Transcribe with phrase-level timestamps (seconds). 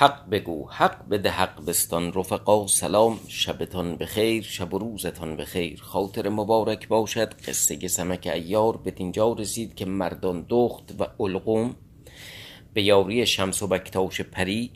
[0.00, 5.80] حق بگو حق بده حق بستان رفقا سلام شبتان بخیر شب و روزتان بخیر.
[5.82, 11.74] خاطر مبارک باشد قصه سمک عیار بدینجا رسید که مردان دخت و علقم
[12.74, 14.70] به یاری شمس و بکتاش پری.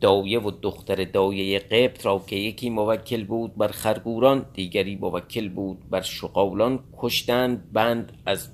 [0.00, 5.90] دایه و دختر دایه قبط را که یکی موکل بود بر خرگوران دیگری موکل بود
[5.90, 6.84] بر شغالان.
[6.98, 8.48] کشتند بند از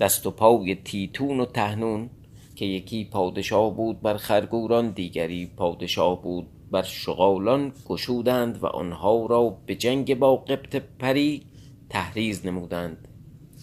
[0.00, 2.10] دست و پای تیتون و تهنون.
[2.56, 7.72] که یکی پادشاه بود بر خرگوران دیگری پادشاه بود بر شغالان.
[7.86, 11.42] گشودند و آنها را به جنگ با قبط پری
[11.90, 13.08] تحریض نمودند.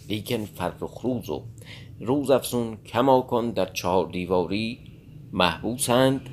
[0.10, 1.44] لیکن فرخ روز و
[2.00, 4.80] روزافزون کماکان در چهار دیواری
[5.32, 6.30] محبوسند.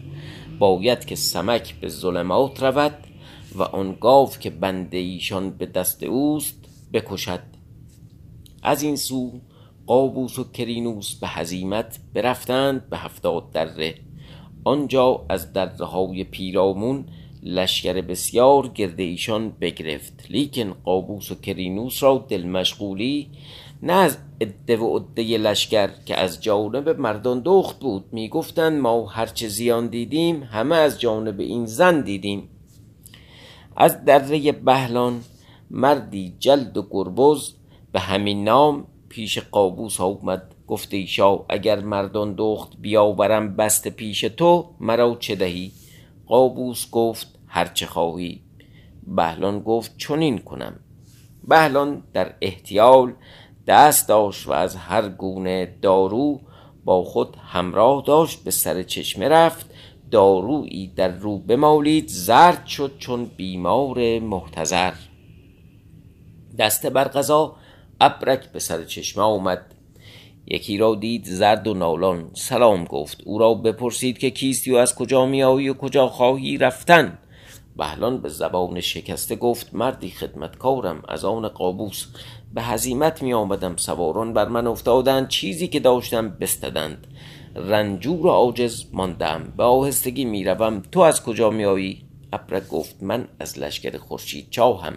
[0.59, 2.95] باید که سمک به ظلمات رود
[3.55, 7.43] و آن گاو که بند ایشان به دست اوست بکشد.
[8.63, 9.41] از این سو
[9.89, 13.95] قابوس و کرینوس به هزیمت برفتند به هفتاد دره.
[14.65, 17.05] آنجا از دره های پیرامون
[17.43, 20.27] لشکر بسیار گرد ایشان بگرفت.
[20.31, 23.31] لیکن قابوس و کرینوس را دل مشغولی
[23.83, 28.05] نه از عده و عده لشکر که از جانب مردان دخت بود.
[28.13, 32.49] می‌گفتند ما هرچه زیان دیدیم همه از جانب این زن دیدیم.
[33.77, 35.21] از دره بهلان
[35.71, 37.53] مردی جلد و گربز
[37.93, 38.87] به همین نام
[39.19, 45.35] پیش قابوس آمد گفت ای شاه اگر مردان دخت بیاورم بسته پیش تو مرا چه
[45.35, 45.73] دهی؟
[46.27, 48.41] قابوس گفت هرچه خواهی.
[49.07, 50.81] بهلان گفت چنین کنم.
[51.49, 53.13] بهلان در احتیال
[53.67, 56.41] دست داشت و از هر گونه دارو
[56.85, 59.71] با خود همراه داشت به سر چشمه رفت.
[60.11, 64.93] دارویی در رو بمالید زرد شد چون بیمار محتضر.
[66.59, 67.57] دست بر قضا
[68.01, 69.75] ابرک به سر چشمه آمد.
[70.47, 72.31] یکی را دید زرد و نالان.
[72.35, 73.23] سلام گفت.
[73.25, 77.19] او را بپرسید که کیستی و از کجا میآیی و کجا خواهی رفتن؟
[77.77, 79.75] بهلان به زبان شکسته گفت.
[79.75, 82.07] مردی خدمتکارم از آن قابوس.
[82.55, 85.29] به هزیمت می آمدم سواران بر من افتادند.
[85.29, 87.07] چیزی که داشتم بستدند.
[87.55, 89.53] رنجور و عاجز ماندم.
[89.57, 92.03] به آهستگی می روم تو از کجا می آیی؟
[92.33, 93.03] ابرک گفت.
[93.03, 94.97] من از لشکر خورشید چاهم.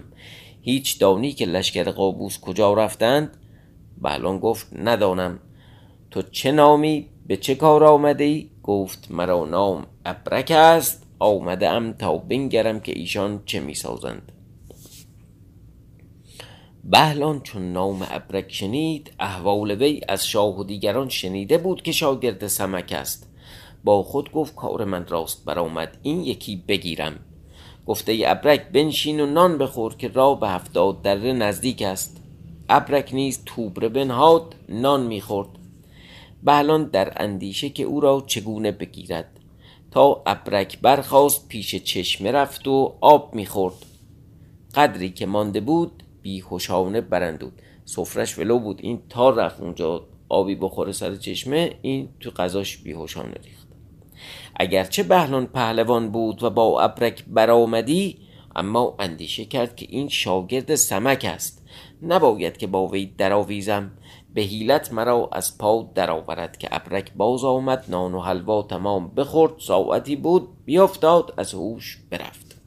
[0.62, 3.38] هیچ دانی که لشکر قابوس کجا رفتند؟
[4.02, 5.40] بهلان گفت ندانم.
[6.12, 11.08] تو چه نامی؟ به چه کار آمده ای؟ گفت مرا نام ابرک است.
[11.20, 14.32] آمده ام تا بنگرم که ایشان چه می سازند.
[16.84, 22.48] بهلان چون نام ابرک شنید احوال وی از شاه و دیگران شنیده بود که شاگرد
[22.48, 23.30] سمک است.
[23.84, 25.98] با خود گفت کار من راست برآمد.
[26.02, 27.20] این یکی بگیرم.
[27.86, 32.18] گفته ای ابرک بنشین و نان بخور که راه به هفتاد دره نزدیک است.
[32.70, 35.50] ابرک نیز توبره بنهاد نان می‌خورد.
[36.44, 39.40] بهلان در اندیشه که او را چگونه بگیرد.
[39.92, 43.86] تا ابرک برخاست پیش چشمه رفت و آب می‌خورد.
[44.76, 47.54] قدری که مانده بود بیهوشانه برندود.
[47.86, 48.80] سفرش ولو بود.
[48.82, 53.68] این تا رفت اونجا آبی بخوره سر چشمه این تو قضاش بیهوشانه ریخت.
[54.56, 58.18] اگرچه بهلان پهلوان بود و با ابرک برآمدی
[58.56, 61.66] اما اندیشه کرد که این شاگرد سمک است.
[62.02, 63.92] نباید که با وی درآویزم.
[64.34, 69.54] به حیلت مرا از پا درآورد که ابرک باز آمد نان و حلوا تمام بخورد
[69.60, 72.62] ساعتی بود بیافتاد از هوش برفت.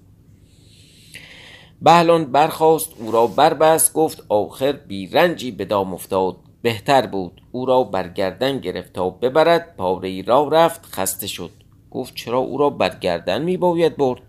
[1.83, 6.37] بهلان برخاست او را بربست گفت آخر بی رنجی به دام افتاد.
[6.65, 7.43] بهتر بود.
[7.53, 9.77] او را برگردن گرفت تا ببرد.
[9.77, 10.87] پاره ای را رفت.
[10.87, 11.51] خسته شد.
[11.91, 14.23] گفت چرا او را برگردن می باید برد؟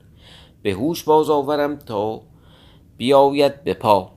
[0.64, 2.22] به هوش باز آورم تا
[2.98, 4.12] بیاید به پا.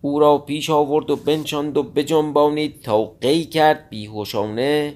[0.00, 3.88] او را پیش آورد و بنشاند و بجنبانید تا قی کرد.
[3.90, 4.94] بیهوشانه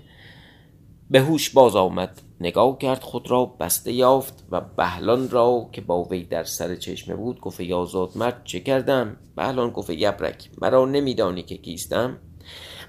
[1.10, 2.22] به هوش باز آمد.
[2.40, 7.16] نگاه کرد خود را بسته یافت و بهلان را که با وی در سر چشمه
[7.16, 12.18] بود گفت یازاد مرد چه کردم؟ بهلان گفت یبرک مرا نمیدانی که کیستم؟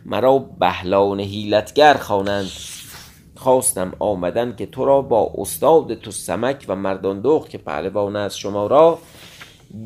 [0.05, 2.49] مرا بهلان هیلتگر خوانند.
[3.35, 8.37] خواستم آمدن که تو را با استاد تو سمک و مردان دخت که پهلوان از
[8.37, 8.99] شما را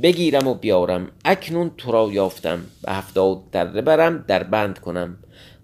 [0.03, 1.07] بگیرم و بیارم.
[1.25, 5.17] اکنون تو را یافتم به هفتاد دره برم در بند کنم.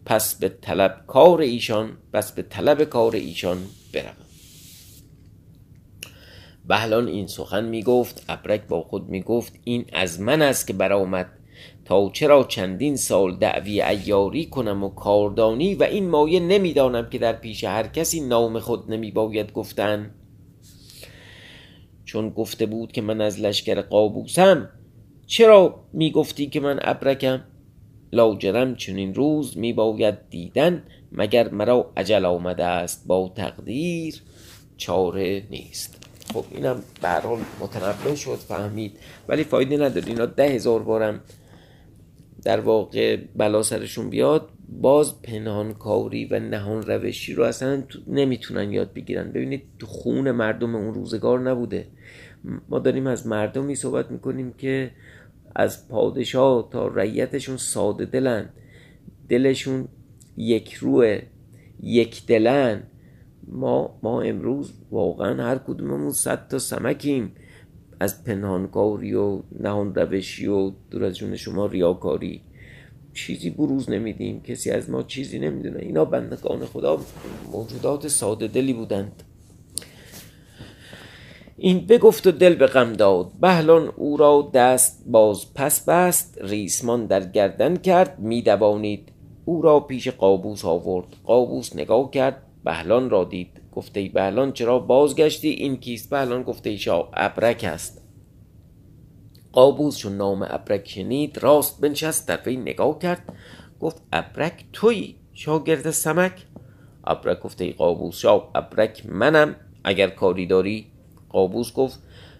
[0.05, 3.57] پس به طلب کار ایشان پس به طلب کار ایشان.
[3.93, 4.15] بروم.
[6.67, 10.73] بهلان این سخن می گفت ابرک با خود می گفت این از من است که
[10.73, 11.29] برآمد.
[11.85, 17.33] تا چرا چندین سال دعوی ایاری کنم و کاردانی و این مایه نمی‌دانم که در
[17.33, 20.11] پیش هر کسی نام خود نمی باید گفتن؟
[22.05, 24.69] چون گفته بود که من از لشکر قابوسم
[25.27, 27.43] چرا می گفتی که من ابرکم؟
[28.13, 34.21] لاجرم چنین روز می باید دیدن مگر مرا عجل آمده است با تقدیر؟
[34.77, 36.05] چاره نیست.
[36.33, 38.99] خب اینم به حال شد فهمید.
[39.27, 40.07] ولی فایده نداره.
[40.07, 41.21] اینا ده هزار بارم
[42.43, 49.31] در واقع بلا سرشون بیاد باز پنهانکاری و نهان روشی رو اصلا نمی‌تونن یاد بگیرن.
[49.31, 51.87] ببینید خون مردم اون روزگار نبوده.
[52.69, 54.91] ما داریم از مردمی صحبت می‌کنیم که
[55.55, 58.49] از پادشاه تا رعیتشون ساده دلن.
[59.29, 59.87] دلشون
[60.39, 61.21] یک روه
[61.83, 62.83] یک دلن.
[63.47, 67.31] ما ما امروز واقعا هر کدوممون صد تا سمکیم.
[67.99, 72.41] از پنهانکاری و نهان روشی و دور از جون شما ریاکاری.
[73.13, 74.41] چیزی بروز نمیدیم.
[74.41, 75.79] کسی از ما چیزی نمی‌دونه.
[75.79, 76.99] اینا بندگان خدا
[77.51, 79.23] موجودات ساده دلی بودند.
[81.57, 83.31] این بگفت و دل به غم داد.
[83.41, 86.37] بهلان او را دست باز پس بست.
[86.41, 88.19] ریسمان در گردن کرد.
[88.19, 89.11] میدوانید
[89.49, 91.07] او را پیش قابوس آورد.
[91.23, 93.61] قابوس نگاه کرد بهلان را دید.
[93.71, 98.01] گفته بهلان چرا بازگشتی؟ این کیست؟ بهلان گفته ای شاه ابرک است.
[99.51, 103.33] قابوس چون نام ابرک شنید راست بنشست در وی نگاه کرد.
[103.79, 106.45] گفت ابرک توی شاگرد سمک.
[107.03, 110.85] ابرک گفته قابوس شاه ابرک منم اگر کاری داری.
[111.29, 111.99] قابوس گفت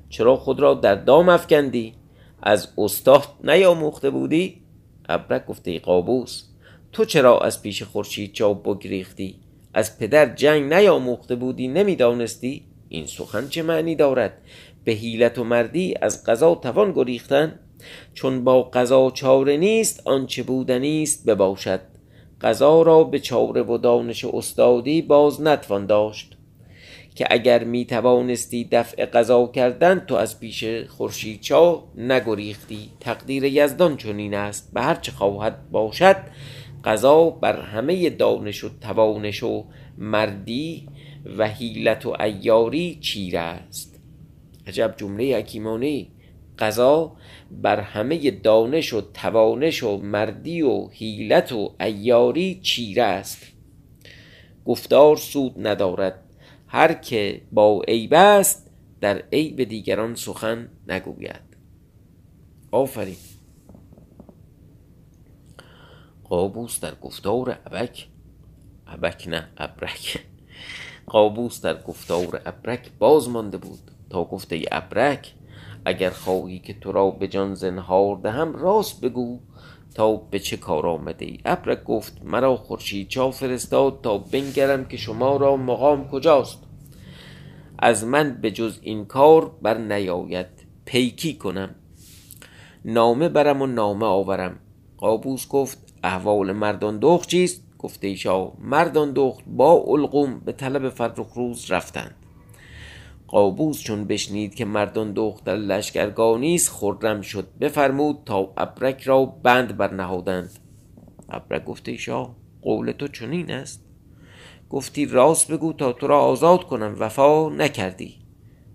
[0.10, 1.94] چرا خود را در دام افکندی؟
[2.44, 4.62] از استاد نیاموخته بودی؟
[5.10, 6.50] ابرک گفته قابوس
[6.92, 9.36] تو چرا از پیش خورشید چاپ بگریختی؟
[9.74, 14.34] از پدر جنگ نیاموخته بودی نمی‌دانستی؟ این سخن چه معنی دارد؟
[14.84, 17.60] به حیلت و مردی از قضا توان گریختن؟
[18.14, 21.80] چون با قضا چاره نیست آنچه بودنی است بباشد.
[22.42, 26.36] قضا را به چاره و دانش استادی باز نتوان داشت.
[27.16, 32.90] که اگر می توانستی دفع قضا کردن تو از پیش خورشید چا نگریختی.
[33.00, 36.16] تقدیر یزدان چنین است به هر چه خواهد باشد.
[36.84, 39.66] قضا بر همه دانش و توانش و
[39.98, 40.88] مردی
[41.38, 44.00] و حیلت و ایاری چیره است.
[44.68, 46.08] عجب جمله حکیمانه.
[46.60, 47.16] قضا
[47.52, 53.48] بر همه دانش و توانش و مردی و حیلت و ایاری چیره است.
[54.66, 56.24] گفتار سود ندارد.
[56.68, 58.72] هر که با عیب است
[59.02, 61.42] در عیب دیگران سخن نگوید.
[62.72, 63.16] آفرین.
[66.30, 68.08] قابوس در گفتار ابک.
[68.88, 70.26] ابک نه ابرک.
[71.08, 73.80] قابوس در گفتار ابرک باز مانده بود
[74.10, 75.34] تا گفته ابرک
[75.86, 79.40] اگر خواهی که تو را به جان زنهار دهم راست بگو
[79.96, 81.40] تا به چه کار آمده ای.
[81.46, 86.60] ابرک گفت مرا خورشید چا فرستاد تا بنگرم که شما را مقام کجاست؟
[87.80, 90.48] از من به جز این کار بر نیاید.
[90.86, 91.76] پیکی کنم.
[92.86, 94.60] نامه برم و نامه آورم.
[94.98, 101.34] قابوس گفت احوال مردان دخت چیست؟ گفته ایشا مردان دخت با القوم به طلب فرخ
[101.34, 102.16] روز رفتند.
[103.28, 109.26] قابوس چون بشنید که مردان دخت در لشکرگاه نیست خرم شد بفرمود تا ابرک را
[109.26, 110.60] بند برنهادند.
[111.30, 112.30] ابرک گفته ایشا
[112.62, 113.86] قول تو چنین است؟
[114.70, 118.16] گفتی راست بگو تا تو را آزاد کنم وفا نکردی.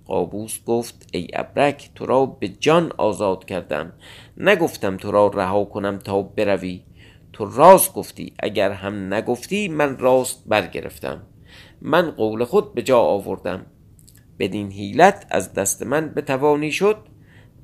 [0.07, 3.93] قابوس گفت ای ابرک تو را به جان آزاد کردم.
[4.37, 6.81] نگفتم تو را رها کنم تا بروی.
[7.35, 11.23] تو راست گفتی اگر هم نگفتی من راست برگرفتم.
[11.83, 13.67] من قول خود به جا آوردم.
[14.39, 16.97] بدین حیلت از دست من بتوانی شد.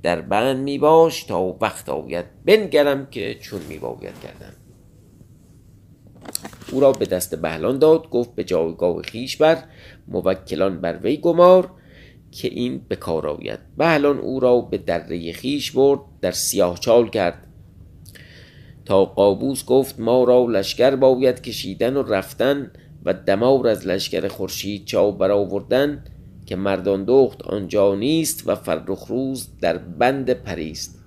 [0.03, 2.25] در بند می باش تا وقت آید.
[2.45, 4.53] بنگرم که چون می باید کردم.
[6.73, 9.65] او را به دست بهلان داد گفت به جایگاه خیش بر
[10.09, 11.71] موکلان بر وی گمار
[12.31, 13.59] که این به کار آید.
[13.77, 17.47] بهلان او را به دره خیش برد در سیاه چال کرد.
[18.85, 22.71] تا قابوس گفت ما را لشکر باید کشیدن و رفتن
[23.05, 26.05] و دمار از لشکر خورشید چاو برآوردن
[26.47, 30.99] که مردان دخت آنجا نیست و فرخ روز در بند پریست.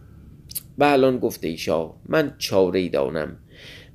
[0.78, 3.38] بهلان گفته ایشا من چاره دانم.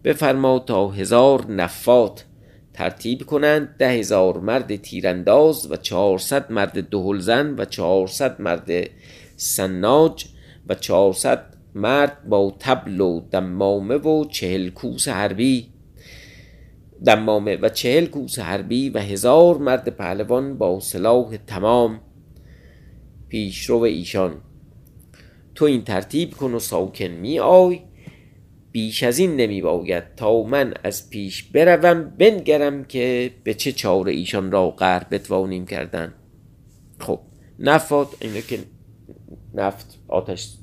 [0.04, 2.24] بفرما تا هزار نفات
[2.72, 8.70] ترتیب کنند ده هزار مرد تیرانداز و چهارصد مرد دهلزن و چهارصد مرد
[9.36, 10.24] سناج
[10.68, 15.66] و چهارصد مرد با تبل و دمامه و چهل کوس حربی.
[17.06, 22.00] دمامه و چهل کوس حربی و هزار مرد پهلوان با سلاح تمام.
[23.28, 24.40] پیشرو ایشان.
[25.54, 27.80] تو این ترتیب کن و ساکن می آی.
[28.72, 34.12] بیش از این نمی باید تا من از پیش بروم بنگرم که به چه چاره
[34.12, 36.14] ایشان را قهر بتوانیم کردن.
[36.98, 37.20] خب
[37.58, 38.58] نفات اینه که
[39.54, 40.54] نفت آتش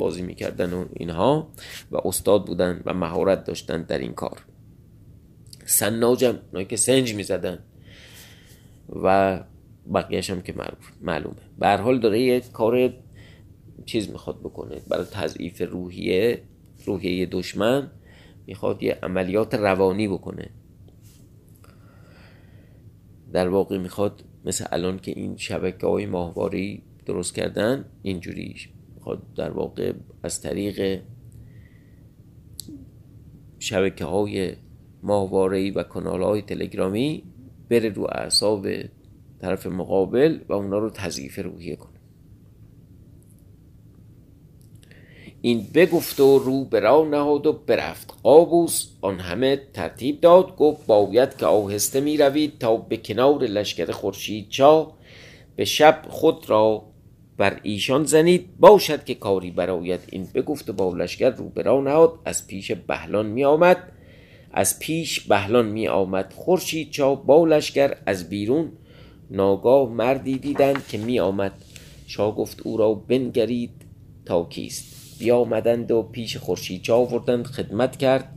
[0.00, 1.52] بازی می‌کردن و اینها
[1.90, 4.44] و استاد بودن و مهارت داشتن در این کار.
[5.66, 7.58] سناجم اونایی که سنج می‌زدن
[9.02, 9.40] و
[9.94, 10.54] بقیهش هم که
[11.00, 11.36] معلومه.
[11.58, 12.92] به حال داره یه کار
[13.86, 14.80] چیز می‌خواد بکنه.
[14.88, 16.42] برای تضعیف روحیه
[16.86, 17.90] روحیه دشمن
[18.46, 20.50] می‌خواد یه عملیات روانی بکنه.
[23.32, 28.56] در واقع می‌خواد مثل الان که این شبکه های ماهواری درست کردن اینجوری
[29.36, 29.92] در واقع
[30.22, 31.00] از طریق
[33.58, 34.52] شبکه های
[35.02, 37.22] ماهواره و کانال های تلگرامی
[37.68, 38.66] بره رو اعصاب
[39.40, 41.90] طرف مقابل و اونا رو تضعیف روحیه کنه.
[45.42, 48.14] این بگفت و رو برا نهاد و برفت.
[48.22, 53.90] قابوس آن همه ترتیب داد گفت باید که آهسته می روید تا به کنار لشکر
[53.90, 54.92] خورشید چا
[55.56, 56.89] به شب خود را
[57.40, 62.18] بر ایشان زنید باشد که کاری برایت این بگفت و با لشکر رو برا نهاد.
[62.24, 63.76] از پیش بهلان می آمد.
[64.52, 66.32] از پیش بهلان می آمد.
[66.36, 68.72] خورشید چا با لشکر از بیرون
[69.30, 71.52] ناگاه مردی دیدند که می آمد.
[72.06, 73.82] شاه گفت او را بنگرید
[74.26, 78.32] تا کیست؟ بیامدند و پیش خورشیدچا آوردند خدمت کرد.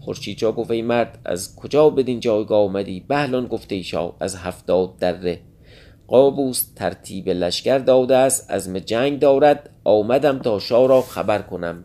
[0.00, 5.51] خورشیدچا گفت ای مرد از کجا بدین جایگاه آمدی؟ بهلان گفته ایشا از هفتاد دره.
[6.06, 9.70] قابوس ترتیب لشکر داده است از جنگ دارد.
[9.84, 11.84] آمدم تا شاه را خبر کنم.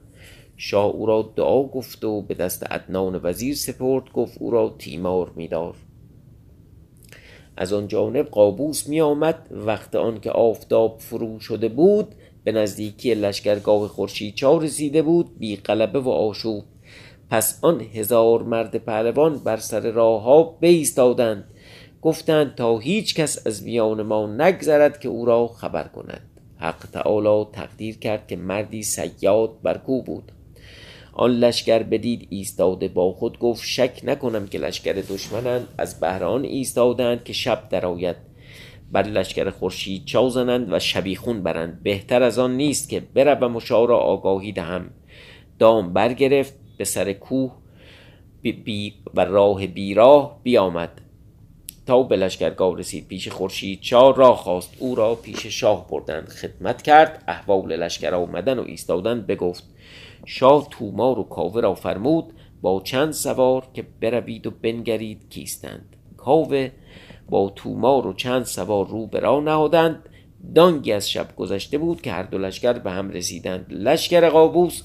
[0.57, 5.31] شاه او را دعا گفت و به دست عدنان وزیر سپرد گفت او را تیمار
[5.35, 5.75] میدار.
[7.57, 12.07] از آن جانب قابوس می آمد وقت آن که آفتاب فرو شده بود
[12.43, 13.91] به نزدیکی لشکرگاه
[14.35, 16.63] چا رسیده بود بی قلبه و آشوب.
[17.29, 21.43] پس آن هزار مرد پهلوان بر سر راه ها بایستادند
[22.01, 26.21] گفتند تا هیچ کس از میان ما نگذرد که او را خبر کند.
[26.57, 30.31] حق تعالی تقدیر کرد که مردی سیاد بر کو بود.
[31.13, 37.23] آن لشکر بدید ایستاده با خود گفت شک نکنم که لشکر دشمنند از بهران ایستادند
[37.23, 38.15] که شب درآید.
[38.91, 41.83] بر لشکر خورشید چاو زنند و شبیخون برند.
[41.83, 44.89] بهتر از آن نیست که بروم و را آگاهی دهم.
[45.59, 47.51] دام برگرفت به سر کوه
[48.41, 51.01] بی و راه بیراه بیامد.
[51.87, 53.07] تا به لشکرگاه رسید.
[53.07, 54.73] پیش خورشید چار را خواست.
[54.79, 57.23] او را پیش شاه بردند خدمت کرد.
[57.27, 59.63] احوال لشکر آمدن و ایستادن بگفت
[60.25, 65.95] شاه تومار و کاوه را فرمود با چند سوار که بروید و بنگرید کیستند.
[66.17, 66.71] کاوه
[67.29, 70.09] با تومار و چند سوار رو به راه نهادند.
[70.55, 73.65] دانگی از شب گذشته بود که هر دو لشکر به هم رسیدند.
[73.69, 74.83] لشکر قابوس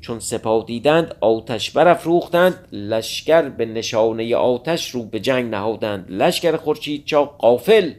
[0.00, 6.06] چون سپاه دیدند آتش برافروختند لشکر به نشانه آتش رو به جنگ نهادند.
[6.08, 7.92] لشکر خورشید چا قافل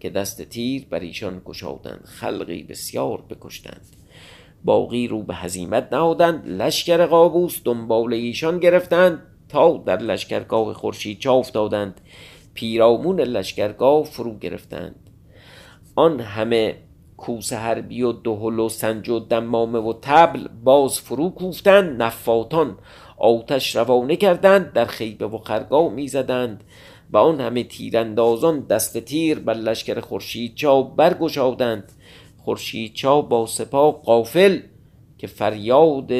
[0.00, 2.04] که دست تیر بر ایشان گشادند.
[2.04, 3.86] خلقی بسیار بکشتند.
[4.64, 6.46] باقی رو به هزیمت نهادند.
[6.46, 12.00] لشکر قابوس دنبال ایشان گرفتند تا در لشکرگاه خورشید چا افتادند.
[12.54, 15.10] پیرامون لشکرگاه فرو گرفتند.
[15.96, 16.76] آن همه
[17.18, 22.78] کوس حربی و دهل و سنج و دمامه و تبل باز فرو کوفتند نفاتان.
[23.18, 26.64] آتش روانه کردند در خیبه و خرگاه می‌زدند.
[27.12, 31.92] و آن همه تیراندازان دست تیر بر لشکر خورشید چا برگشادند.
[32.38, 34.60] خورشید چا با سپاه قافل
[35.18, 36.12] که فریاد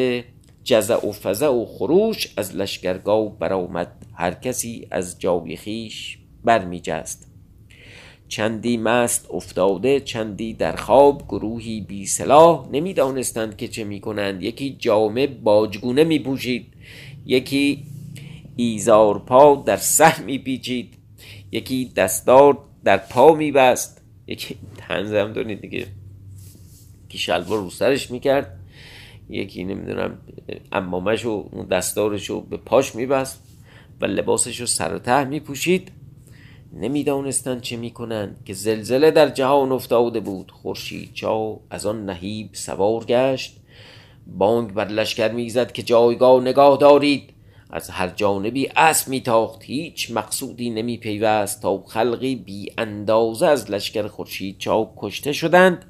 [0.64, 3.92] جزع و فزع و خروش از لشکرگاه برآمد.
[4.14, 7.27] هر کسی از جای خیش برمیجست.
[8.28, 12.68] چندی مست افتاده چندی در خواب گروهی بی سلاح.
[12.72, 14.42] نمی‌دانستند که چه می‌کنند.
[14.42, 16.66] یکی جامه باجگونه میپوشید
[17.26, 17.84] یکی
[18.56, 20.94] ایزار پا در سه میپیچید
[21.52, 24.02] یکی دستار در پا میبست.
[24.26, 25.86] یکی تنزم دارید دیگه.
[27.08, 28.58] که شلوار رو سرش می‌کرد
[29.30, 30.18] یکی نمی‌دونم
[30.72, 33.42] امامش و دستارش رو به پاش میبست
[34.00, 35.90] و لباسش رو سر و ته میپوشید.
[36.72, 40.50] نمی‌دانستند چه می‌کنند که زلزله در جهان افتاده بود.
[40.50, 43.56] خورشید چا از آن نهیب سوار گشت.
[44.26, 47.30] بانگ بر لشکر می‌زد که جایگاه نگاه دارید.
[47.70, 49.62] از هر جانبی اسب میتاخت.
[49.62, 55.84] هیچ مقصودی نمی پیوست تا خلقی بی اندازه از لشکر خورشید چا کشته شدند.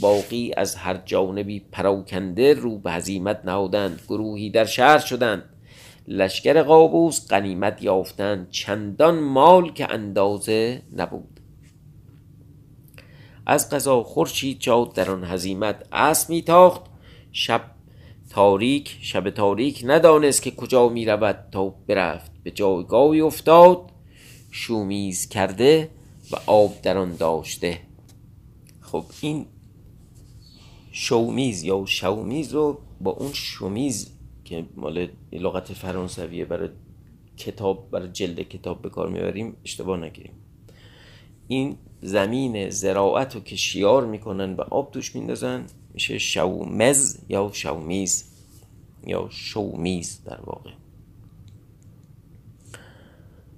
[0.00, 4.00] باقی از هر جانبی پراکنده رو به هزیمت نهادند.
[4.08, 5.44] گروهی در شهر شدند.
[6.10, 11.40] لشکر قابوس قنیمت یافتند چندان مال که اندازه نبود.
[13.46, 16.82] از قضا خورشید چاد در آن هزیمت اسب میتاخت.
[17.32, 17.60] شب
[18.30, 22.30] تاریک شب تاریک ندانست که کجا می رود تا برفت.
[22.42, 23.90] به جایگاهی افتاد
[24.50, 25.90] شومیز کرده
[26.32, 27.80] و آب در آن داشته.
[28.80, 29.46] خب این
[30.92, 34.17] شومیز یا شومیز رو با اون شومیز
[34.48, 36.68] که مال لغت فرانسویه برای
[37.36, 40.32] کتاب برای جلد کتاب به کار می‌بریم اشتباه نگیریم.
[41.48, 48.24] این زمین زراعت رو که شیار می‌کنن و آب توش میندازن میشه شومز یا شومیز
[49.06, 50.70] یا شومیز در واقع.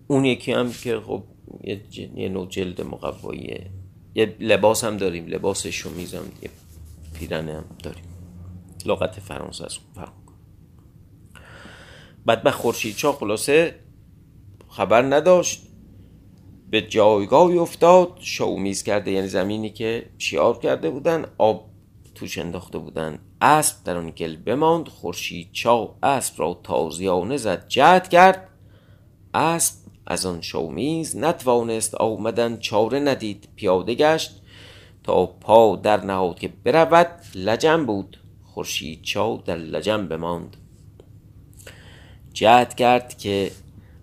[0.07, 1.23] اون یکی هم که خب
[1.65, 3.71] یه, نوع جلد مقواییه.
[4.15, 6.51] یه لباس هم داریم لباس شومیز هم یه
[7.15, 8.05] پیرنه هم داریم.
[8.87, 10.13] لغت فرانسه از فرق
[12.27, 13.75] به خورشید چا خلاصه
[14.69, 15.63] خبر نداشت.
[16.71, 18.19] به جایگاهی افتاد.
[18.21, 21.71] شومیز کرده یعنی زمینی که شیار کرده بودن آب
[22.15, 23.19] توش انداخته بودن.
[23.41, 24.89] اسب در آن گل بماند.
[24.89, 28.49] خورشید چا اسب را تازیانه زد جهد کرد.
[29.35, 29.75] اسب
[30.07, 34.43] از آن شومیز نتوانست آمدن چاره ندید پیاده گشت.
[35.05, 38.17] تا پا در نهاد که برود لجم بود.
[38.45, 40.57] خورشید چا در لجم بماند.
[42.33, 43.51] جهد کرد که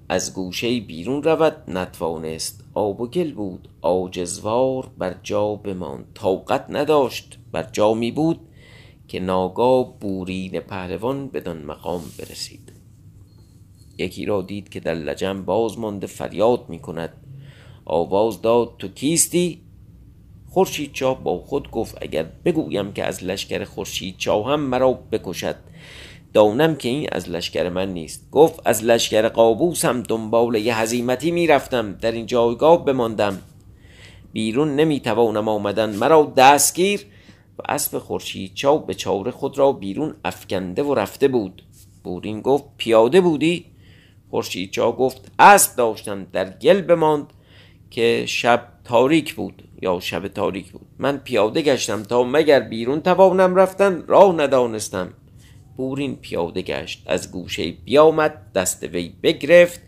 [0.10, 1.63] از گوشه بیرون رود.
[1.67, 3.69] نتوانست آب و گل بود.
[3.81, 6.05] آجزوار بر جا بماند.
[6.13, 7.39] طاقت نداشت.
[7.51, 8.39] بر جا می بود
[9.07, 12.74] که ناگاه بورین پهلوان بدان مقام برسید.
[13.98, 17.13] یکی را دید که در لجم باز مانده فریاد می کند.
[17.86, 19.62] آواز داد تو کیستی؟
[20.50, 25.55] خورشید چا با خود گفت اگر بگویم که از لشکر خورشید چا هم مرا بکشد.
[26.34, 28.31] دانم که این از لشکر من نیست.
[28.31, 31.93] گفت از لشکر قابوسم دنبال یه هزیمتی می‌رفتم.
[31.93, 33.41] در این جایگاه بماندم.
[34.34, 35.96] بیرون نمی‌توانم آمدن.
[35.96, 37.05] مرا دستگیر
[37.60, 41.63] و اسب خورشید چاو به چاره خود را بیرون افکنده و رفته بود.
[42.03, 43.65] بورین گفت پیاده بودی؟
[44.31, 46.24] خورشید چا گفت اسب داشتم.
[46.24, 47.34] در گل بماند
[47.91, 49.63] که شب تاریک بود.
[49.81, 50.88] یا شب تاریک بود.
[51.00, 55.13] من پیاده گشتم تا مگر بیرون توانم رفتن؟ راه ندانستم.
[55.77, 57.03] بورین پیاده گشت.
[57.05, 59.79] از گوشه بیامد دست وی بگرفت.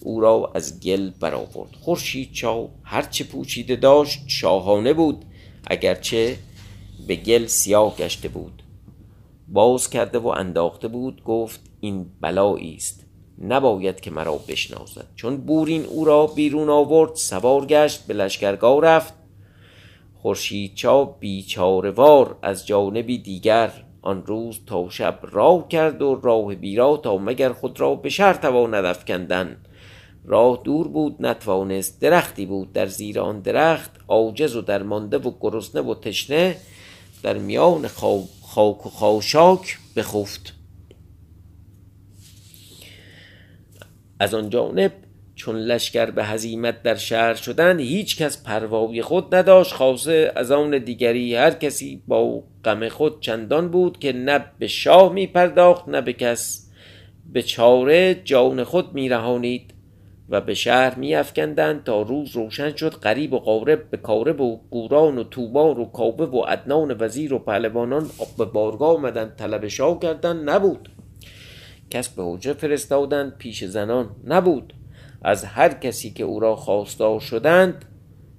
[0.00, 1.70] او را از گل برآورد.
[1.80, 5.24] خورشید چا هرچه پوچیده داشت شاهانه بود
[5.66, 6.36] اگرچه
[7.06, 8.62] به گل سیاه گشته بود.
[9.48, 13.04] باز کرده و انداخته بود گفت این بلایی است.
[13.42, 15.06] نباید که مرا بشناسد.
[15.16, 19.14] چون بورین او را بیرون آورد سوار گشت به لشکرگاه رفت.
[20.14, 26.96] خورشید چا بیچارهوار از جانبی دیگر آن روز تا شب راه کرد و راه بیرا
[26.96, 29.56] تا مگر خود را به شهر تواند افکندن.
[30.24, 35.82] راه دور بود نتوانست درختی بود در زیر آن درخت عاجز و درمانده و گرسنه
[35.82, 36.56] و تشنه
[37.22, 37.88] در میان
[38.42, 40.54] خاک و خاشاک بخفت.
[44.20, 44.92] از آن جانب
[45.36, 49.74] چون لشکر به هزیمت در شهر شدند هیچ کس پروای خود نداشت.
[49.74, 55.12] خاصه از آن دیگری هر کسی با غم خود چندان بود که نه به شاه
[55.12, 56.70] می پرداخت نه به کس.
[57.32, 59.74] به چاره جان خود می رهانید
[60.28, 62.92] و به شهر می افکندند تا روز روشن شد.
[62.92, 67.38] قریب و قارب به کارب و گوران و توبار و کابه و ادنان وزیر و
[67.38, 69.36] پهلوانان به بارگاه آمدند.
[69.36, 70.88] طلب شاه کردند نبود.
[71.90, 74.72] کس به حجره فرستادند پیش زنان نبود.
[75.26, 77.84] از هر کسی که او را خواستار شدند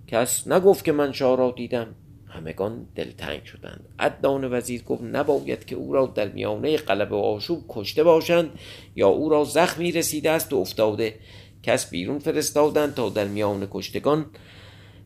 [0.07, 1.95] کس نگفت که من شاه را دیدم.
[2.27, 3.89] همگان دلتنگ شدند.
[3.99, 8.49] عدنان وزیر گفت نباید که او را در میانه قلب و آشوب کشته باشند
[8.95, 11.19] یا او را زخمی رسیده است و افتاده.
[11.63, 14.25] کس بیرون فرستادند تا در میان کشتگان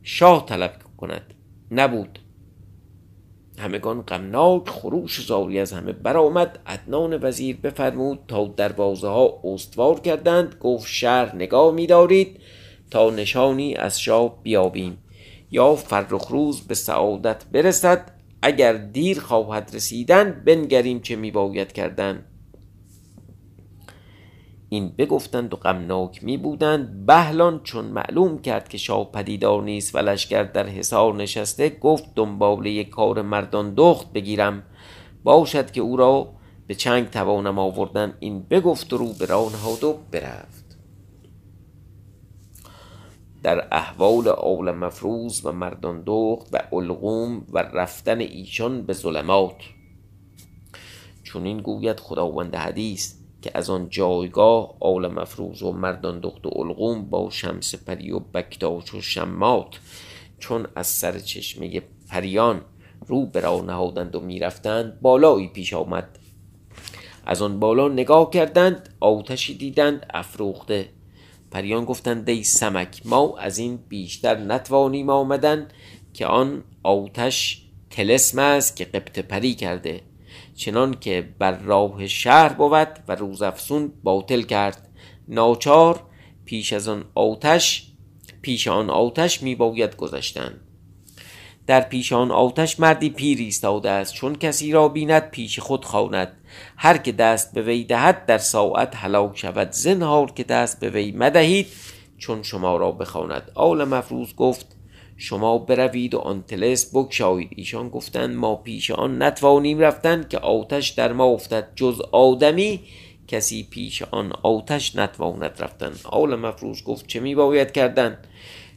[0.04, 1.34] شاه طلب کند.
[1.72, 2.20] نبود.
[3.62, 6.60] همگان غمناک خروش زاری از همه برآمد.
[6.68, 10.56] عدنان وزیر بفرمود تا دروازه ها استوار کردند.
[10.60, 12.40] گفت شهر نگاه میدارید.
[12.92, 14.98] تا نشانی از شاه بیابیم.
[15.52, 18.12] یا فرخ روز به سعادت برسد.
[18.42, 22.26] اگر دیر خواهد رسیدن بنگریم چه میباید کردن.
[24.74, 29.98] این بگفتند و غمناک می بودند بهلان چون معلوم کرد که شاه پدیدار نیست و
[29.98, 34.64] لشکر در حصار نشسته گفت دنباله کار مردان دخت بگیرم.
[35.24, 36.34] باشد که او را
[36.68, 38.14] به چنگ توانم آوردن.
[38.20, 40.78] این بگفت و رو به راه نهاد و برفت.
[43.44, 49.56] در احوال آل مفروز و مردان دخت و القوم و رفتن ایشان به ظلمات.
[51.24, 53.21] چون این گوید خداوند حدیث.
[53.42, 58.20] که از آن جایگاه آل مفروز و مردان دخت و القوم با شمس پری و
[58.20, 59.80] بکتاش و شمات
[60.40, 62.62] چون از سر چشمه پریان
[63.08, 66.20] رو به نهادند و می‌رفتند بالایی پیش آمد.
[67.26, 70.90] از آن بالا نگاه کردند آتشی دیدند افروخته.
[71.52, 75.68] پریان گفتند ای سمک ما از این بیشتر نتوانیم آمدن
[76.14, 80.02] که آن آتش تلسم است که قبط پری کرده.
[80.56, 84.90] چنان که بر راه شهر بود و روزافسون باطل کرد.
[85.28, 86.04] ناچار
[86.46, 87.88] پیش از آن آتش
[88.42, 90.54] پیش آن آتش می باید گذشتن.
[91.68, 94.14] در پیش آن آتش مردی پیر ایستاده است.
[94.14, 96.38] چون کسی را بیند پیش خود خواند.
[96.78, 99.72] هر که دست به وی دهد در ساعت هلاک شود.
[99.72, 101.68] زنهار که دست به وی مدهید
[102.18, 103.52] چون شما را بخواند.
[103.56, 104.81] آل مفروض گفت
[105.22, 107.50] شما بروید و آن تلس بگشایید.
[107.56, 111.68] ایشان گفتند ما پیش آن نتوانیم رفتن که آتش در ما افتد.
[111.76, 112.80] جز آدمی
[113.28, 115.92] کسی پیش آن آتش نتواند رفتن.
[116.04, 118.18] آل مفروض گفت چه می باید کردن؟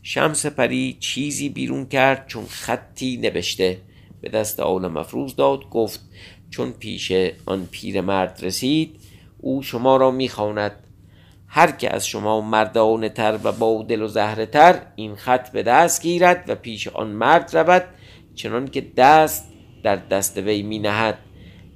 [0.03, 3.81] شمس پری چیزی بیرون کرد چون خطی نوشته
[4.21, 6.01] به دست آل مفروض داد گفت
[6.51, 7.13] چون پیش
[7.47, 8.97] آن پیرمرد رسید
[9.39, 10.84] او شما را می‌خواند
[11.57, 15.63] هر که از شما مردانه تر و با دل و زهره تر این خط به
[15.63, 17.85] دست گیرد و پیش آن مرد رود
[18.35, 21.19] چنان که دست در دست وی می نهد.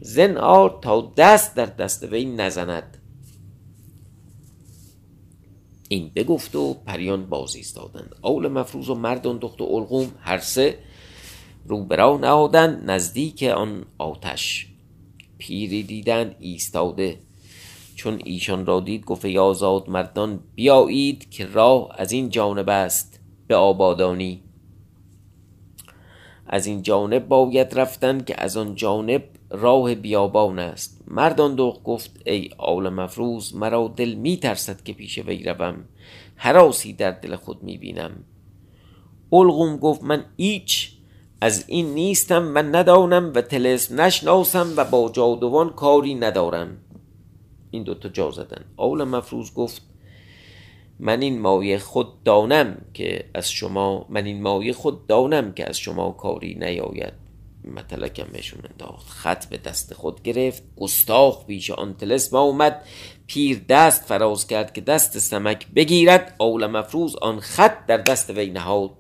[0.01, 2.99] زنار تا دست در دست وی نزند.
[5.89, 8.15] این بگفت و پریان باز ایستادند.
[8.25, 10.79] اول مفروض و مردان دخت و القوم هر سه
[11.67, 14.67] رو برا نهادند نزدیک آن آتش.
[15.39, 17.28] پیری دیدند ایستاده
[17.99, 23.21] چون ایشان را دید گفت ای آزاد مردان بیایید که راه از این جانب است
[23.47, 24.43] به آبادانی.
[26.47, 31.03] از این جانب باید رفتن که از آن جانب راه بیابان است.
[31.07, 35.85] مردان دوغ گفت ای آل مفروز مرا دل می ترسد که پیش وی روم.
[36.37, 38.25] حراسی در دل خود می بینم.
[39.33, 40.93] الغوم گفت من ایچ
[41.41, 46.77] از این نیستم و ندانم و تلسم نشناسم و با جادوان کاری ندارم.
[47.71, 48.65] این دوتا جا زدن.
[48.77, 49.83] آول مفروض گفت
[51.01, 55.79] من این مایه خود دانم که از شما من این مایه خود دانم که از
[55.79, 57.13] شما کاری نیاید.
[57.77, 59.09] متلکم بهشون انداخت.
[59.09, 60.63] خط به دست خود گرفت.
[60.77, 61.97] گستاخ پیش آن
[62.33, 62.85] ما اومد.
[63.27, 66.37] پیر دست فراز کرد که دست سمک بگیرد.
[66.41, 68.91] اول مفروض آن خط در دست وی نهاد.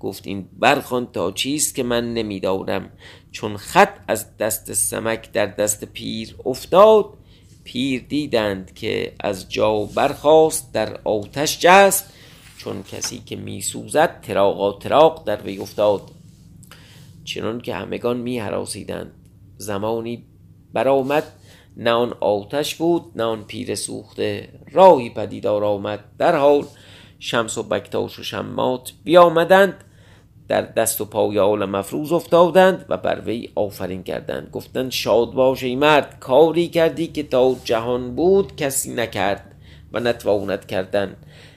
[0.00, 2.90] گفت این برخان تا چیست که من نمی‌دانم.
[3.32, 7.06] چون خط از دست سمک در دست پیر افتاد
[7.64, 12.12] پیر دیدند که از جا برخواست در آتش جست
[12.58, 16.02] چون کسی که میسوزد تراغا تراغ در وی افتاد.
[17.24, 19.12] چنان که همگان می حراسیدند
[19.56, 20.24] زمانی
[20.72, 21.24] برآمد
[21.76, 24.48] نه آن آتش بود نه آن پیر سوخته.
[24.72, 26.04] راهی پدیدار آمد.
[26.18, 26.66] در حال
[27.18, 29.84] شمس و بکتاش و شمات بیامدند.
[30.48, 34.50] در دست و پای آل مفروض افتادند و بر وی آفرین کردند.
[34.52, 39.54] گفتند شاد باش ای مرد کاری کردی که تا جهان بود کسی نکرد
[39.92, 41.16] و نتواند کردن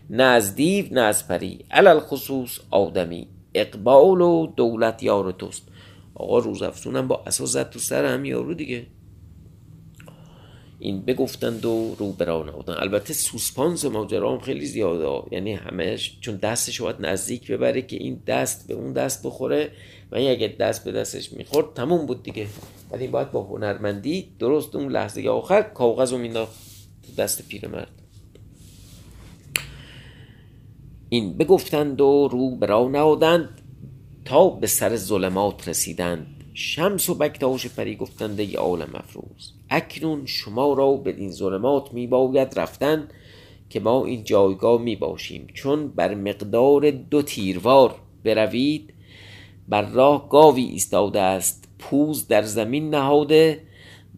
[0.10, 1.66] نه از دیو نه از پری.
[1.72, 5.68] علل خصوص آدمی اقبال و دولت یار توست.
[6.16, 8.88] آقا روزافزونم با اساس زد تو سر هم یارو دیگه.
[10.80, 15.28] این بگفتند و رو برا البته سوسپانس ماجرا هم خیلی زیاده.
[15.32, 19.72] یعنی همش چون دستش باید نزدیک ببره که این دست به اون دست بخوره
[20.12, 22.48] و این اگه دست به دستش می‌خورد تموم بود دیگه.
[22.92, 26.56] ولی باید با هنرمندی درست اون لحظه آخر کاغذ رو مینداخت
[27.18, 27.92] دست پیرمرد.
[31.10, 33.62] این بگفتند و رو برا نهادند
[34.26, 36.37] تا به سر ظلمات رسیدند.
[36.60, 39.54] شمس و بکتاش پری گفتند ای عالم افروز.
[39.70, 43.08] اکنون شما را به این ظلمات می باید رفتن
[43.70, 48.94] که ما این جایگاه می باشیم چون بر مقدار دو تیروار بروید
[49.68, 53.62] بر راه گاوی ایستاده است پوز در زمین نهاده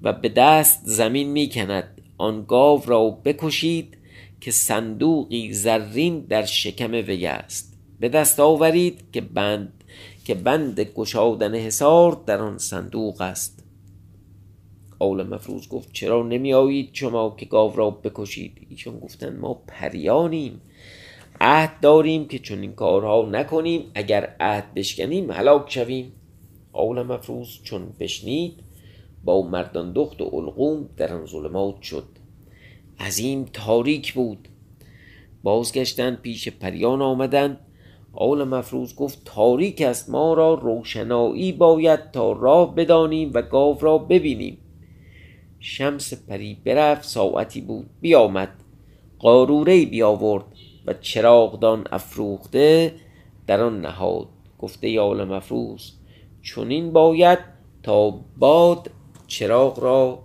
[0.02, 3.98] و به دست زمین می کند آن گاو را بکشید
[4.42, 7.78] که صندوقی زرین در شکم وی است.
[8.00, 9.79] به دست آورید که بند
[10.30, 13.64] که بند گشادن حسار در آن صندوق است.
[15.00, 20.62] اول مفروض گفت چرا نمی آیید شما که گاو را بکشید؟ ایشون گفتند ما پریانیم.
[21.42, 26.12] عهد داریم که چون این کارها نکنیم اگر عهد بشکنیم هلاک شویم.
[26.74, 28.54] اول مفروض چون بشنید
[29.24, 32.08] با مردان دخت و القوم در آن ظلمات شد.
[33.00, 34.48] عظیم تاریک بود.
[35.44, 37.58] بازگشتند پیش پریان آمدند.
[38.14, 43.98] آول مفروض گفت تاریک است ما را روشنایی باید تا راه بدانیم و گاو را
[43.98, 44.58] ببینیم.
[45.60, 48.50] شمس پری برفت ساعتی بود بیامد.
[49.20, 50.46] قاروره بیاورد
[50.86, 52.94] و چراغدان افروخته
[53.48, 54.28] در آن نهاد.
[54.60, 55.92] گفته یال مفروض
[56.42, 57.40] چنین باید
[57.84, 58.92] تا باد
[59.28, 60.24] چراغ را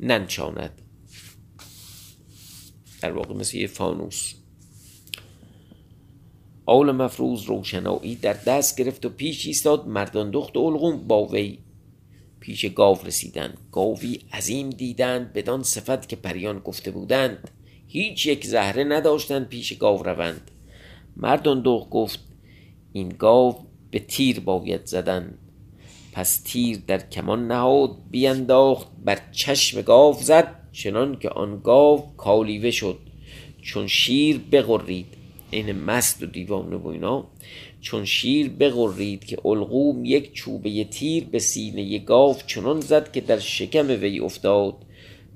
[0.00, 0.82] ننشاند.
[3.02, 4.39] در واقع مثل یه فانوس.
[6.66, 11.58] آول مفروض روشنایی در دست گرفت و پیش ایستاد مردان دخت القوم با وی.
[12.40, 13.58] پیش گاو رسیدند.
[13.72, 17.50] گاوی عظیم دیدند بدان صفت که پریان گفته بودند.
[17.88, 20.50] هیچ یک زهره نداشتند پیش گاو روند.
[21.16, 22.20] مردان دوغ گفت
[22.92, 23.56] این گاو
[23.90, 25.38] به تیر باید زدن.
[26.12, 32.70] پس تیر در کمان نهاد بینداخت بر چشم گاو زد چنان که آن گاو کالیوه
[32.70, 32.98] شد.
[33.62, 35.19] چون شیر بغرید
[35.50, 37.24] این مست و دیوانه و اینا
[37.80, 43.38] چون شیر بغرید که القوم یک چوبه تیر به سینه گاو چنان زد که در
[43.38, 44.74] شکم وی افتاد.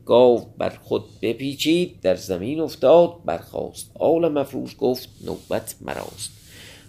[0.07, 3.90] گاو بر خود بپیچید در زمین افتاد برخاست.
[3.94, 6.31] آل مفروش گفت نوبت مراست.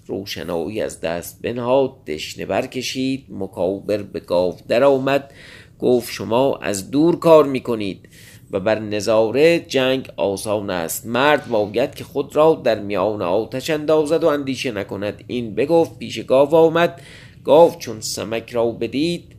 [0.07, 5.33] روشنایی از دست بنهاد دشنه برکشید مکاوبر به گاو در آمد
[5.79, 8.09] گفت شما از دور کار می‌کنید.
[8.56, 11.06] و بر نظاره جنگ آسان است.
[11.06, 15.24] مرد باید که خود را در میان آتش اندازد و اندیشه نکند.
[15.28, 17.02] این بگفت پیش گاو آمد.
[17.44, 19.36] گاو چون سمک را بدید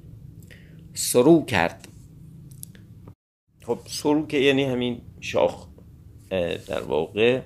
[0.95, 1.89] سرو کرد.
[3.67, 5.67] خب سرو که یعنی همین شاخ
[6.67, 7.41] در واقع.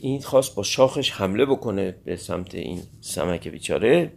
[0.00, 4.12] این خواست با شاخش حمله بکنه به سمت این سمک بیچاره.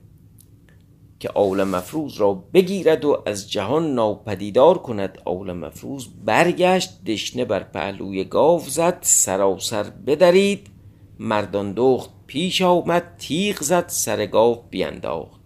[1.21, 5.17] که آول مفروض را بگیرد و از جهان ناپدیدار کند.
[5.25, 10.67] آول مفروض برگشت دشنه بر پهلوی گاو زد سراسر بدرید.
[11.19, 15.41] مردان دخت پیش آمد تیغ زد سر گاو بینداخت.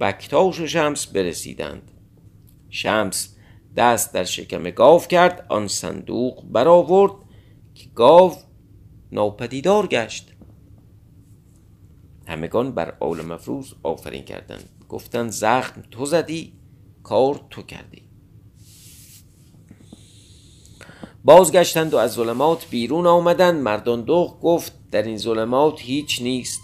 [0.00, 1.90] بکتاش و شمس برسیدند.
[2.70, 3.36] شمس
[3.76, 7.12] دست در شکم گاو کرد آن صندوق برآورد
[7.74, 8.32] که گاو
[9.12, 10.35] ناپدیدار گشت.
[12.28, 14.68] همگان بر آول مفروض آفرین کردند.
[14.88, 16.52] گفتند زخم تو زدی
[17.02, 18.02] کار تو کردی.
[21.24, 23.62] بازگشتند و از ظلمات بیرون آمدند.
[23.62, 26.60] مردان دوغ گفت در این ظلمات هیچ نیست.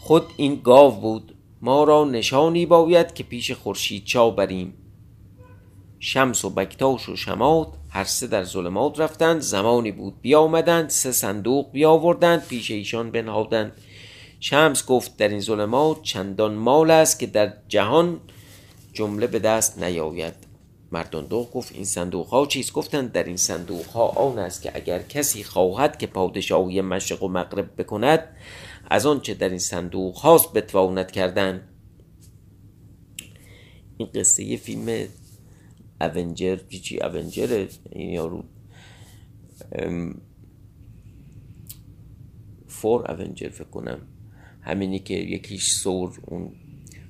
[0.00, 1.34] خود این گاو بود.
[1.62, 4.74] ما را نشانی باید که پیش خورشید چا بریم.
[5.98, 9.40] شمس و بکتاش و شماد هر سه در ظلمات رفتند.
[9.40, 13.72] زمانی بود بیامدند سه صندوق بیاوردند پیش ایشان بنهادند.
[14.40, 18.20] شمس گفت در این ظلمات چندان مال است که در جهان
[18.92, 20.34] جمله به دست نیاید.
[20.92, 25.02] مردان گفت این صندوق ها چیست؟ گفتند در این صندوق ها آن است که اگر
[25.02, 28.36] کسی خواهد که پادشاهی مشرق و مغرب بکند
[28.90, 31.68] از آنچه در این صندوق هاست بتواند کردن.
[33.96, 35.08] این قصه یه فیلم
[36.00, 38.44] اونجر چی اونجر این یارو.
[42.66, 43.98] فور اونجر فکر کنم.
[44.70, 46.52] همینی که یکیش سور اون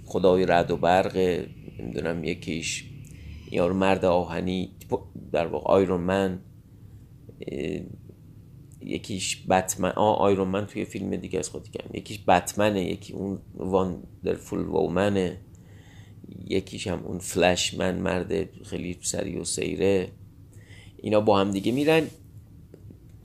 [0.04, 1.44] خدای رد و برق
[1.78, 2.84] نمی‌دونم یکیش
[3.50, 4.70] یارو مرد آهنی
[5.32, 6.40] در واقع آیرون من
[8.80, 11.90] یکیش بتمن آه Iron Man توی فیلم دیگه از خودی کردم.
[11.94, 15.36] یکیش بتمنه یکی اون Wonderful Woman ه
[16.46, 20.08] یکیش هم اون Flash Man مرد خیلی سریع‌السیره.
[21.02, 22.06] اینا با هم دیگه میرن.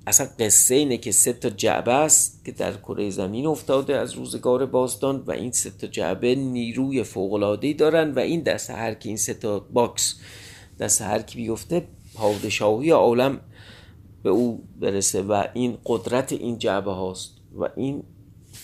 [0.07, 4.65] اصلا قصه اینه که سه تا جعبه است که در کره زمین افتاده از روزگار
[4.65, 9.17] باستان و این سه تا جعبه نیروی فوق‌العاده‌ای دارن و این دست هر کی این
[9.17, 10.15] سه تا box
[10.79, 13.39] دست هر کی بیفته پادشاهی عالم
[14.23, 17.31] به او برسه و این قدرت این جعبه هاست.
[17.59, 18.03] و این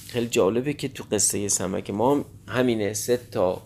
[0.07, 3.61] خیلی جالبه که تو قصه سمک ما همینه سه تا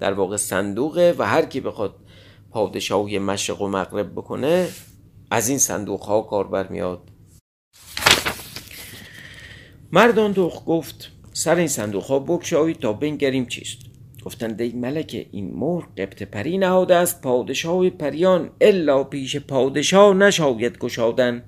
[0.00, 1.94] در واقع صندوقه و هر کی بخواد
[2.50, 4.68] پادشاهی مشرق و مغرب بکنه
[5.30, 7.00] از این صندوق ها کار برمیاد
[9.92, 13.78] مردان دوخ گفت سر این صندوق ها بکشایید تا بنگریم چیست؟
[14.24, 20.78] گفتند ای ملکه این مهر قبط پری نهاده است پادشاه پریان الا پیش پادشاه نشاید
[20.78, 21.42] گشادن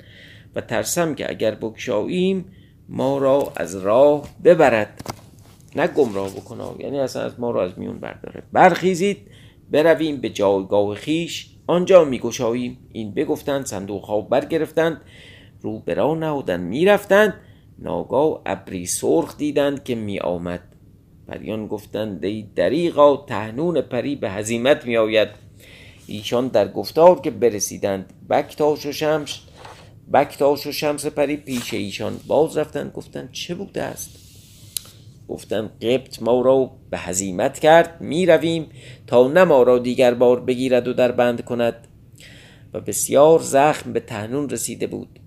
[0.54, 2.44] و ترسم که اگر بکشاییم
[2.88, 5.00] ما را از راه ببرد.
[5.76, 8.42] نه گمراه بکنه یعنی اصلا از ما را از میون برداره.
[8.52, 9.30] برخیزید
[9.70, 15.00] برویم به جایگاه خیش آنجا میگشاییم این بگفتند صندوق ها برگرفتند.
[15.60, 17.34] رو برا نهادن می‌رفتند.
[17.78, 20.60] ناگاه ابری سرخ دیدند که می آمد
[21.28, 25.28] پریان گفتند ای دریغا تهنون پری به هزیمت می آید
[26.06, 29.38] ایشان در گفتار که برسیدند بکتاش و شمس
[30.12, 32.92] بکتاش و شمس پری پیش ایشان باز رفتند.
[32.92, 34.17] گفتند چه بوده است؟
[35.28, 38.68] گفتند قبط ما را به هزیمت کرد می رویم
[39.06, 41.88] تا نه ما را دیگر بار بگیرد و در بند کند.
[42.74, 45.20] و بسیار زخم به تهنون رسیده بود.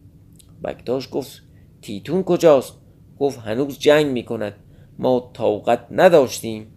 [0.63, 1.41] بکتاش گفت
[1.81, 2.73] تیتون کجاست؟
[3.19, 4.53] گفت هنوز جنگ می کند
[4.99, 6.67] ما طاقت نداشتیم.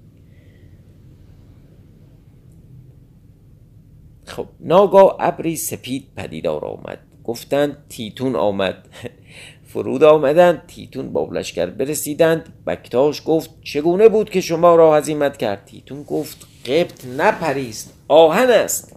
[4.25, 6.99] خب ناگاه ابری سپید پدیدار آمد.
[7.25, 8.89] گفتند تیتون آمد.
[9.75, 10.63] فرود آمدند.
[10.67, 12.65] تیتون با لشکر برسیدند.
[12.67, 18.97] بکتاش گفت چگونه بود که شما را هزیمت کرد؟ تیتون گفت قبط نپریست آهن است.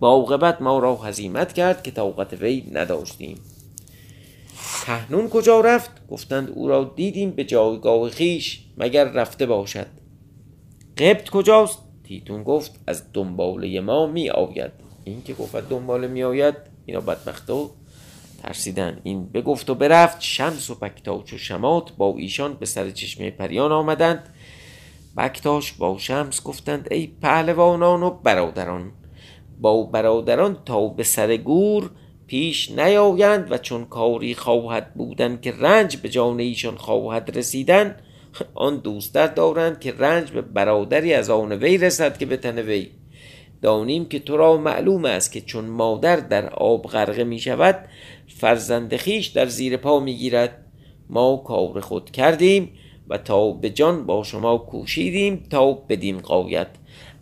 [0.00, 3.40] عاقبت ما را هزیمت کرد که طاقت وی نداشتیم.
[4.86, 9.86] پهنون کجا رفت؟ گفتند او را دیدیم به جایگاه خیش مگر رفته باشد.
[10.98, 14.72] قبط کجاست؟ تیتون گفت از دنباله ما می آید
[15.04, 16.54] این که گفت دنباله می آید
[16.86, 17.70] اینا بدبختا
[18.42, 19.00] ترسیدن.
[19.02, 20.20] این بگفت و برفت.
[20.20, 24.34] شمس و بکتاش و شمات با ایشان به سر چشمه پریان آمدند.
[25.16, 28.92] بکتاش با شمس گفتند ای پهلوانان و برادران
[29.60, 31.90] با برادران تا به سر گور
[32.26, 37.96] پیش نیایند و چون کاری خواهد بودن که رنج به جان ایشان خواهد رسیدن
[38.54, 42.99] آن دوستر دارند که رنج به برادری از آن وی رسد که به تن وی.
[43.62, 47.88] دانیم که تو را معلوم است که چون مادر در آب غرقه می شود
[48.28, 50.64] فرزند خیش در زیر پا می گیرد
[51.10, 52.70] ما کار خود کردیم
[53.08, 56.68] و تا به جان با شما کوشیدیم تا بدیم قایت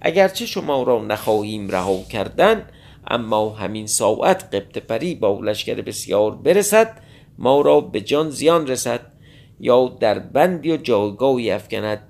[0.01, 2.63] اگرچه شما را نخواهیم رها کردن
[3.07, 7.01] اما همین ساعت قبط پری با لشکر بسیار برسد
[7.39, 9.01] ما را به جان زیان رسد.
[9.61, 12.03] یا در بندی و جایگاهی افکند.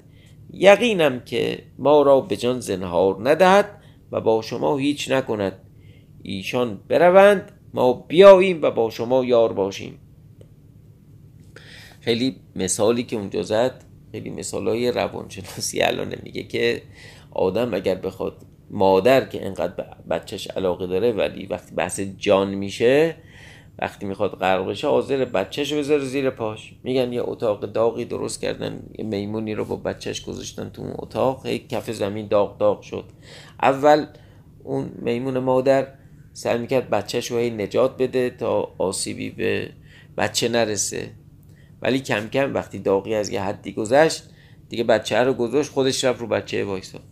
[0.53, 3.78] یقینم که ما را به جان زنهار ندهد.
[4.13, 5.53] و با شما هیچ نکند.
[6.23, 9.99] ایشان بروند ما بیاییم و با شما یار باشیم.
[12.01, 16.83] خیلی مثالی که اونجا زد خیلی مثال های روانشناسی الان میگه که
[17.31, 18.37] آدم اگر بخواد
[18.71, 23.15] مادر که انقدر بچهش علاقه داره ولی وقتی بحث جان میشه
[23.79, 26.75] وقتی می‌خواد غرق بشه حاضر بچهش بذاره زیر پاش.
[26.83, 31.47] میگن یه اتاق داغی درست کردن یه میمونی رو با بچهش گذاشتن تو اون اتاق
[31.47, 33.05] هی کف زمین داغ داغ شد.
[33.63, 34.07] اول
[34.65, 35.87] اون میمون مادر
[36.33, 39.71] سعی می‌کرد بچهش رو هی نجات بده تا آسیبی به
[40.19, 41.11] بچه نرسه.
[41.83, 44.31] ولی کم کم وقتی داغی از یه حدی گذشت
[44.69, 47.03] دیگه بچه رو گذاشت خودش رفت رو بچه وایساد.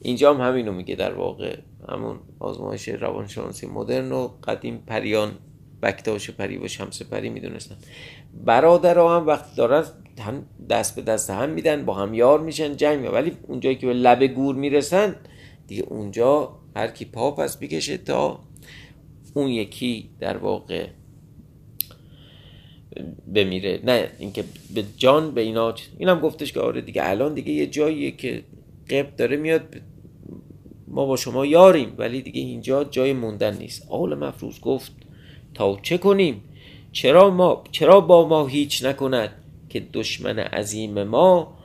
[0.00, 1.56] اینجا هم همینو میگه در واقع.
[1.88, 5.32] همون آزمایش روانشناسی مدرن و قدیم پریان.
[5.82, 7.76] بکتاش پری و شمس پری می‌دونستن
[8.44, 9.84] برادر هم وقتی دارن
[10.18, 13.86] هم دست به دست هم میدن با هم یار میشن جنگ می ولی اونجایی که
[13.86, 15.16] به لب گور می‌رسن
[15.66, 18.40] دیگه اونجا هر کی پا پس بکشه تا
[19.34, 20.86] اون یکی در واقع
[23.34, 23.80] بمیره.
[23.84, 28.10] نه اینکه به جان به اینا اینم گفتش که آره دیگه الان دیگه یه جاییه
[28.10, 28.42] که
[28.90, 29.76] قبط داره میاد.
[30.88, 33.86] ما با شما یاریم ولی دیگه اینجا جای موندن نیست.
[33.90, 34.92] آل مفروض گفت
[35.54, 36.42] تا چه کنیم؟
[36.92, 39.30] چرا, ما چرا با ما هیچ نکند
[39.68, 41.58] که دشمن عظیم ما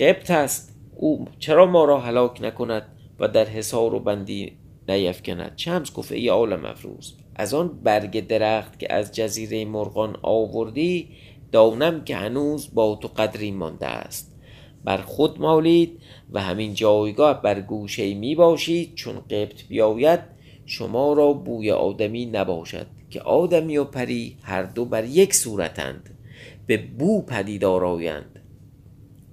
[0.00, 2.82] قبط است؟ او چرا ما را هلاک نکند
[3.20, 4.52] و در حصار و بندی
[4.88, 11.08] نیفکند؟ چمز گفت ای عالم افروز؟ از آن برگ درخت که از جزیره مرغان آوردی
[11.52, 14.34] دانم که هنوز با تو قدری مانده است.
[14.84, 16.00] بر خود مالید
[16.32, 20.20] و همین جایگاه بر گوشه می باشید چون قبط بیاید
[20.66, 22.86] شما را بوی آدمی نباشد.
[23.10, 26.10] که آدمی و پری هر دو بر یک صورتند
[26.66, 28.40] به بو پدیدار آیند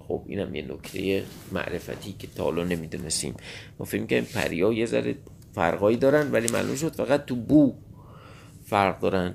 [0.08, 3.34] خب اینم یه نکته معرفتی که تا حالا نمی‌دونستیم.
[3.78, 5.14] ما فکر پری ها یه ذره
[5.54, 7.74] فرقایی دارن ولی معلوم شد فقط تو بو
[8.64, 9.34] فرق دارن.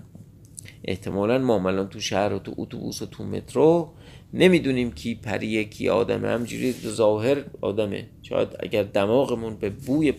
[0.84, 3.94] احتمالا ما تو شهر و تو اتوبوس و تو مترو
[4.34, 6.28] نمی‌دونیم کی پریه کی آدمه.
[6.28, 8.08] همجوری ظاهر آدمه.
[8.22, 10.14] شاید اگر دماغمون به بوی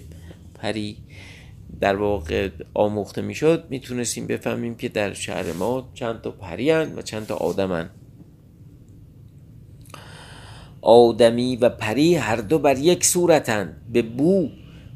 [0.55, 0.97] پری
[1.83, 7.27] در واقع آموخته می‌شد می‌تونستیم بفهمیم که در شهر ما چند تا پری و چند
[7.27, 7.91] تا آدمن
[10.81, 14.49] آدمی و پری هر دو بر یک صورتند به بو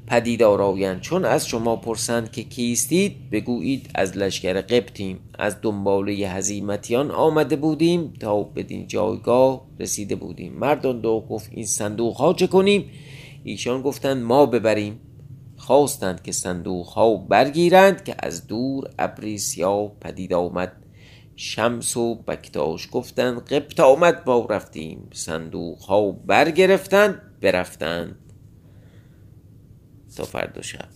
[0.06, 7.10] پدیدار آیند چون از شما پرسند که کیستید بگویید از لشکر قبطیم از دنباله هزیمتیان
[7.10, 10.52] آمده بودیم تا بدین جایگاه رسیده بودیم.
[10.52, 12.84] مردان دو گفت این صندوق ها چه کنیم؟
[13.44, 15.00] ایشان گفتند ما ببریم.
[15.66, 20.72] خواستند که صندوق ها برگیرند که از دور ابری سیاه پدید آمد.
[21.36, 25.10] شمس و بکتاش گفتند قبط آمد ما رفتیم.
[25.12, 28.18] صندوق ها برگرفتند برفتند.
[30.16, 30.95] تا فردا شب.